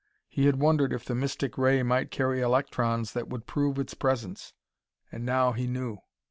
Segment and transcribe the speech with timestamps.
[0.27, 4.51] He had wondered if the mystic ray might carry electrons that would prove its presence.
[5.11, 5.99] And now he knew.